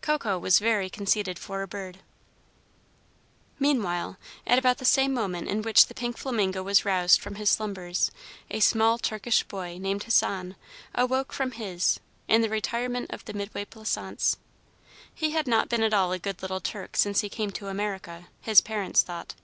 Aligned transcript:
Coco 0.00 0.38
was 0.38 0.60
very 0.60 0.88
conceited 0.88 1.38
for 1.38 1.60
a 1.60 1.68
bird. 1.68 1.98
Meanwhile, 3.58 4.16
at 4.46 4.58
about 4.58 4.78
the 4.78 4.86
same 4.86 5.12
moment 5.12 5.46
in 5.46 5.60
which 5.60 5.88
the 5.88 5.94
pink 5.94 6.16
flamingo 6.16 6.62
was 6.62 6.86
roused 6.86 7.20
from 7.20 7.34
his 7.34 7.50
slumbers, 7.50 8.10
a 8.50 8.60
small 8.60 8.96
Turkish 8.96 9.42
boy 9.42 9.76
named 9.76 10.04
Hassan 10.04 10.56
awoke 10.94 11.34
from 11.34 11.50
his, 11.50 12.00
in 12.28 12.40
the 12.40 12.48
retirement 12.48 13.10
of 13.10 13.26
the 13.26 13.34
Midway 13.34 13.66
Plaisance. 13.66 14.38
He 15.14 15.32
had 15.32 15.46
not 15.46 15.68
been 15.68 15.82
at 15.82 15.92
all 15.92 16.12
a 16.12 16.18
good 16.18 16.40
little 16.40 16.60
Turk 16.62 16.96
since 16.96 17.20
he 17.20 17.28
came 17.28 17.50
to 17.50 17.68
America, 17.68 18.28
his 18.40 18.62
parents 18.62 19.02
thought. 19.02 19.34